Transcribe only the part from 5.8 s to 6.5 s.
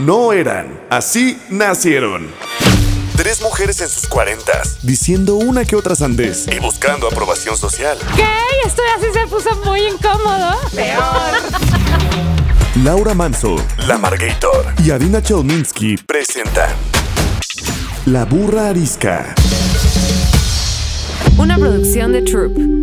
sandez